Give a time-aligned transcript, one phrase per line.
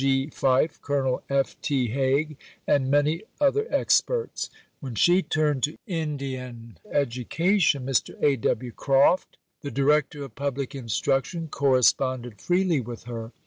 [0.03, 0.31] G.
[0.31, 1.61] Fife, Colonel F.
[1.61, 1.89] T.
[1.89, 4.49] Haig, and many other experts.
[4.79, 8.19] When she turned to Indian education, Mr.
[8.23, 8.35] A.
[8.37, 8.71] W.
[8.71, 13.31] Croft, the Director of Public Instruction, corresponded freely with her.